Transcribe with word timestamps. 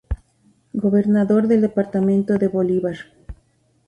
Gobernador 0.73 1.45
del 1.47 1.61
departamento 1.61 2.39
de 2.39 2.47
Bolívar. 2.47 2.95